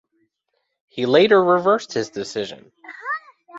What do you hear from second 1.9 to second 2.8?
his decision.